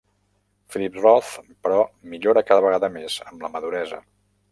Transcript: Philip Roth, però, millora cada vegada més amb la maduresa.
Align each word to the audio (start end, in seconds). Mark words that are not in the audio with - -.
Philip 0.75 0.95
Roth, 1.01 1.33
però, 1.67 1.83
millora 2.13 2.43
cada 2.47 2.65
vegada 2.67 2.89
més 2.97 3.19
amb 3.33 3.45
la 3.47 3.53
maduresa. 3.59 4.01